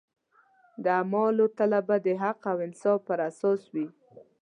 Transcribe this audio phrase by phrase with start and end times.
[0.83, 3.87] د اعمالو تله به د حق او انصاف پر اساس وي.